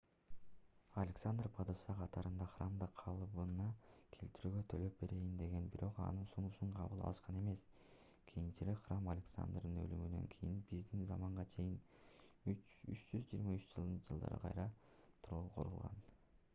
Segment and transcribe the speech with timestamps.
[0.99, 3.67] александр падыша катарында храмды калыбына
[4.15, 7.61] келтирүүгө төлөп берейин деген бирок анын сунушун кабыл алышкан эмес
[8.31, 11.77] кийинчерээк храм александрдын өлүмүнөн кийин биздин заманга чейин
[12.55, 14.67] 323-жылдары кайра
[15.29, 16.05] курулган